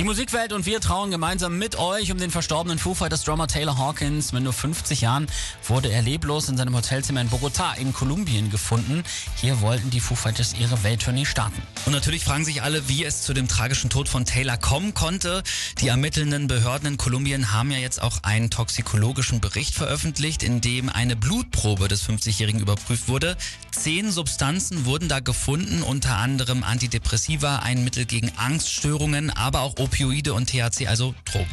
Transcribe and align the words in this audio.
Die 0.00 0.04
Musikwelt 0.04 0.54
und 0.54 0.64
wir 0.64 0.80
trauen 0.80 1.10
gemeinsam 1.10 1.58
mit 1.58 1.76
euch 1.76 2.10
um 2.10 2.16
den 2.16 2.30
verstorbenen 2.30 2.78
Foo 2.78 2.94
Fighters 2.94 3.22
Drummer 3.22 3.46
Taylor 3.46 3.76
Hawkins. 3.76 4.32
Mit 4.32 4.42
nur 4.42 4.54
50 4.54 5.02
Jahren 5.02 5.26
wurde 5.68 5.92
er 5.92 6.00
leblos 6.00 6.48
in 6.48 6.56
seinem 6.56 6.74
Hotelzimmer 6.74 7.20
in 7.20 7.28
Bogotá 7.28 7.76
in 7.76 7.92
Kolumbien 7.92 8.50
gefunden. 8.50 9.04
Hier 9.36 9.60
wollten 9.60 9.90
die 9.90 10.00
Foo 10.00 10.14
Fighters 10.14 10.54
ihre 10.58 10.82
Welttournee 10.84 11.26
starten. 11.26 11.60
Und 11.84 11.92
natürlich 11.92 12.24
fragen 12.24 12.46
sich 12.46 12.62
alle, 12.62 12.88
wie 12.88 13.04
es 13.04 13.20
zu 13.24 13.34
dem 13.34 13.46
tragischen 13.46 13.90
Tod 13.90 14.08
von 14.08 14.24
Taylor 14.24 14.56
kommen 14.56 14.94
konnte. 14.94 15.42
Die 15.82 15.88
ermittelnden 15.88 16.46
Behörden 16.46 16.88
in 16.88 16.96
Kolumbien 16.96 17.52
haben 17.52 17.70
ja 17.70 17.76
jetzt 17.76 18.00
auch 18.00 18.22
einen 18.22 18.48
toxikologischen 18.48 19.42
Bericht 19.42 19.74
veröffentlicht, 19.74 20.42
in 20.42 20.62
dem 20.62 20.88
eine 20.88 21.14
Blutprobe 21.14 21.88
des 21.88 22.08
50-Jährigen 22.08 22.62
überprüft 22.62 23.08
wurde. 23.08 23.36
Zehn 23.70 24.10
Substanzen 24.10 24.86
wurden 24.86 25.10
da 25.10 25.20
gefunden, 25.20 25.82
unter 25.82 26.16
anderem 26.16 26.64
Antidepressiva, 26.64 27.56
ein 27.56 27.84
Mittel 27.84 28.06
gegen 28.06 28.32
Angststörungen, 28.38 29.28
aber 29.28 29.60
auch 29.60 29.74
Opioide 29.90 30.34
und 30.34 30.48
THC, 30.48 30.86
also 30.86 31.16
Drogen. 31.24 31.50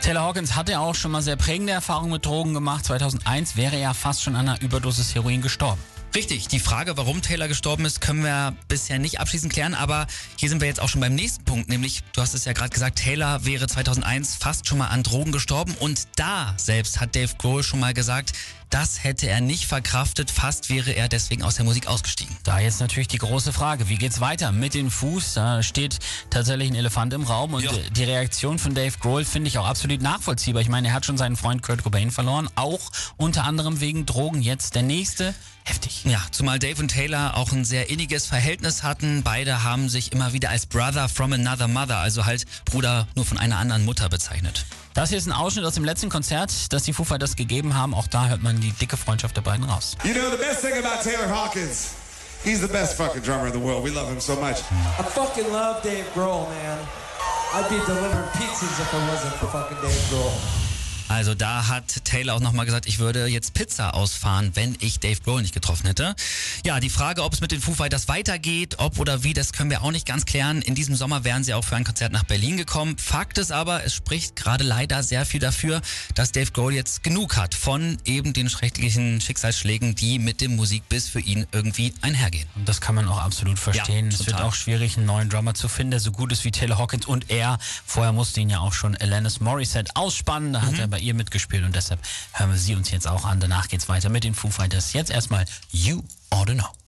Taylor 0.00 0.22
Hawkins 0.22 0.56
hatte 0.56 0.80
auch 0.80 0.94
schon 0.94 1.10
mal 1.10 1.20
sehr 1.20 1.36
prägende 1.36 1.74
Erfahrungen 1.74 2.12
mit 2.12 2.24
Drogen 2.24 2.54
gemacht. 2.54 2.86
2001 2.86 3.56
wäre 3.56 3.76
er 3.76 3.92
fast 3.92 4.22
schon 4.22 4.36
an 4.36 4.48
einer 4.48 4.62
Überdosis 4.62 5.14
Heroin 5.14 5.42
gestorben. 5.42 5.80
Richtig, 6.14 6.48
die 6.48 6.60
Frage, 6.60 6.96
warum 6.96 7.20
Taylor 7.20 7.46
gestorben 7.46 7.84
ist, 7.84 8.00
können 8.00 8.22
wir 8.22 8.56
bisher 8.68 8.98
nicht 8.98 9.20
abschließend 9.20 9.52
klären, 9.52 9.74
aber 9.74 10.06
hier 10.36 10.48
sind 10.48 10.60
wir 10.60 10.68
jetzt 10.68 10.80
auch 10.80 10.88
schon 10.88 11.00
beim 11.00 11.14
nächsten 11.14 11.44
Punkt, 11.44 11.68
nämlich, 11.68 12.04
du 12.12 12.22
hast 12.22 12.34
es 12.34 12.44
ja 12.44 12.52
gerade 12.52 12.70
gesagt, 12.70 13.00
Taylor 13.00 13.44
wäre 13.44 13.66
2001 13.66 14.36
fast 14.36 14.68
schon 14.68 14.78
mal 14.78 14.86
an 14.86 15.02
Drogen 15.02 15.32
gestorben 15.32 15.74
und 15.80 16.06
da 16.14 16.54
selbst 16.56 17.00
hat 17.00 17.16
Dave 17.16 17.32
Grohl 17.36 17.64
schon 17.64 17.80
mal 17.80 17.94
gesagt, 17.94 18.32
das 18.74 19.04
hätte 19.04 19.28
er 19.28 19.40
nicht 19.40 19.66
verkraftet, 19.66 20.32
fast 20.32 20.68
wäre 20.68 20.90
er 20.90 21.08
deswegen 21.08 21.44
aus 21.44 21.54
der 21.54 21.64
Musik 21.64 21.86
ausgestiegen. 21.86 22.36
Da 22.42 22.58
jetzt 22.58 22.80
natürlich 22.80 23.06
die 23.06 23.18
große 23.18 23.52
Frage, 23.52 23.88
wie 23.88 23.94
geht's 23.94 24.20
weiter 24.20 24.50
mit 24.50 24.74
den 24.74 24.90
Fuß? 24.90 25.34
Da 25.34 25.62
steht 25.62 26.00
tatsächlich 26.28 26.70
ein 26.72 26.74
Elefant 26.74 27.12
im 27.12 27.22
Raum 27.22 27.54
und 27.54 27.62
Ja. 27.62 27.70
die 27.96 28.02
Reaktion 28.02 28.58
von 28.58 28.74
Dave 28.74 28.98
Grohl 28.98 29.24
finde 29.24 29.46
ich 29.46 29.58
auch 29.58 29.66
absolut 29.66 30.02
nachvollziehbar. 30.02 30.60
Ich 30.60 30.68
meine, 30.68 30.88
er 30.88 30.94
hat 30.94 31.06
schon 31.06 31.16
seinen 31.16 31.36
Freund 31.36 31.62
Kurt 31.62 31.84
Cobain 31.84 32.10
verloren, 32.10 32.48
auch 32.56 32.90
unter 33.16 33.44
anderem 33.44 33.80
wegen 33.80 34.06
Drogen. 34.06 34.42
Jetzt 34.42 34.74
der 34.74 34.82
nächste, 34.82 35.36
heftig. 35.62 36.02
Ja, 36.04 36.20
zumal 36.32 36.58
Dave 36.58 36.82
und 36.82 36.88
Taylor 36.88 37.36
auch 37.36 37.52
ein 37.52 37.64
sehr 37.64 37.90
inniges 37.90 38.26
Verhältnis 38.26 38.82
hatten. 38.82 39.22
Beide 39.22 39.62
haben 39.62 39.88
sich 39.88 40.10
immer 40.10 40.32
wieder 40.32 40.50
als 40.50 40.66
Brother 40.66 41.08
from 41.08 41.32
another 41.32 41.68
mother, 41.68 41.98
also 41.98 42.24
halt 42.24 42.44
Bruder 42.64 43.06
nur 43.14 43.24
von 43.24 43.38
einer 43.38 43.58
anderen 43.58 43.84
Mutter 43.84 44.08
bezeichnet. 44.08 44.66
Das 44.94 45.08
hier 45.08 45.18
ist 45.18 45.26
ein 45.26 45.32
Ausschnitt 45.32 45.64
aus 45.64 45.74
dem 45.74 45.84
letzten 45.84 46.08
Konzert, 46.08 46.72
das 46.72 46.84
die 46.84 46.92
Foo 46.92 47.02
Fighters 47.02 47.34
gegeben 47.34 47.74
haben. 47.74 47.94
Auch 47.94 48.06
da 48.06 48.28
hört 48.28 48.44
man 48.44 48.60
die 48.60 48.70
dicke 48.70 48.96
Freundschaft 48.96 49.36
der 49.36 49.42
beiden 49.42 49.64
raus. 49.68 49.96
You 50.04 50.14
know, 50.14 50.30
the 50.30 50.36
best 50.36 50.60
thing 50.60 50.72
about 50.74 51.02
Taylor 51.02 51.28
Hawkins, 51.28 51.94
he's 52.44 52.60
the 52.60 52.68
best 52.68 52.94
fucking 52.96 53.22
drummer 53.22 53.48
in 53.48 53.52
the 53.52 53.60
world. 53.60 53.82
We 53.82 53.90
love 53.90 54.08
him 54.08 54.20
so 54.20 54.36
much. 54.36 54.58
I 54.96 55.02
fucking 55.02 55.50
love 55.50 55.82
Dave 55.82 56.06
Grohl, 56.14 56.48
man. 56.48 56.78
I'd 57.54 57.68
be 57.68 57.80
delivering 57.86 58.28
pizzas 58.38 58.78
if 58.80 58.94
it 58.94 59.10
wasn't 59.10 59.34
for 59.34 59.46
fucking 59.46 59.78
Dave 59.82 60.00
Grohl. 60.10 60.73
Also 61.08 61.34
da 61.34 61.68
hat 61.68 62.04
Taylor 62.04 62.34
auch 62.34 62.40
nochmal 62.40 62.66
gesagt, 62.66 62.86
ich 62.86 62.98
würde 62.98 63.26
jetzt 63.26 63.54
Pizza 63.54 63.94
ausfahren, 63.94 64.52
wenn 64.54 64.76
ich 64.80 65.00
Dave 65.00 65.20
Grohl 65.20 65.42
nicht 65.42 65.54
getroffen 65.54 65.86
hätte. 65.86 66.14
Ja, 66.64 66.80
die 66.80 66.90
Frage, 66.90 67.22
ob 67.22 67.32
es 67.34 67.40
mit 67.40 67.52
den 67.52 67.60
Foo 67.60 67.74
Fighters 67.74 68.08
weitergeht, 68.08 68.76
ob 68.78 68.98
oder 68.98 69.22
wie, 69.22 69.34
das 69.34 69.52
können 69.52 69.70
wir 69.70 69.82
auch 69.82 69.90
nicht 69.90 70.06
ganz 70.06 70.24
klären. 70.24 70.62
In 70.62 70.74
diesem 70.74 70.94
Sommer 70.94 71.24
wären 71.24 71.44
sie 71.44 71.54
auch 71.54 71.64
für 71.64 71.76
ein 71.76 71.84
Konzert 71.84 72.12
nach 72.12 72.24
Berlin 72.24 72.56
gekommen. 72.56 72.96
Fakt 72.98 73.38
ist 73.38 73.52
aber, 73.52 73.84
es 73.84 73.94
spricht 73.94 74.36
gerade 74.36 74.64
leider 74.64 75.02
sehr 75.02 75.26
viel 75.26 75.40
dafür, 75.40 75.82
dass 76.14 76.32
Dave 76.32 76.50
Grohl 76.52 76.74
jetzt 76.74 77.02
genug 77.02 77.36
hat 77.36 77.54
von 77.54 77.98
eben 78.04 78.32
den 78.32 78.48
schrecklichen 78.48 79.20
Schicksalsschlägen, 79.20 79.94
die 79.94 80.18
mit 80.18 80.40
dem 80.40 80.56
Musikbiss 80.56 81.08
für 81.08 81.20
ihn 81.20 81.46
irgendwie 81.52 81.92
einhergehen. 82.00 82.48
Und 82.54 82.68
das 82.68 82.80
kann 82.80 82.94
man 82.94 83.08
auch 83.08 83.18
absolut 83.18 83.58
verstehen. 83.58 84.10
Ja, 84.10 84.18
es 84.18 84.26
wird 84.26 84.40
auch 84.40 84.54
schwierig, 84.54 84.96
einen 84.96 85.06
neuen 85.06 85.28
Drummer 85.28 85.54
zu 85.54 85.68
finden, 85.68 85.92
der 85.92 86.00
so 86.00 86.12
gut 86.12 86.32
ist 86.32 86.44
wie 86.44 86.50
Taylor 86.50 86.78
Hawkins 86.78 87.06
und 87.06 87.30
er. 87.30 87.58
Vorher 87.84 88.12
musste 88.12 88.40
ihn 88.40 88.50
ja 88.50 88.60
auch 88.60 88.72
schon 88.72 88.96
Alanis 88.96 89.40
Morissette 89.40 89.94
ausspannen. 89.96 90.52
Da 90.54 90.62
hat 90.62 90.78
er 90.78 90.93
bei 90.94 91.00
ihr 91.00 91.14
mitgespielt 91.14 91.64
und 91.64 91.74
deshalb 91.74 91.98
hören 92.34 92.52
wir 92.52 92.56
sie 92.56 92.76
uns 92.76 92.88
jetzt 92.92 93.08
auch 93.08 93.24
an. 93.24 93.40
Danach 93.40 93.66
geht's 93.66 93.88
weiter 93.88 94.10
mit 94.10 94.22
den 94.22 94.32
Foo 94.32 94.48
Fighters. 94.48 94.92
Jetzt 94.92 95.10
erstmal 95.10 95.44
You 95.72 96.04
Ought 96.30 96.46
to 96.46 96.52
Know. 96.52 96.74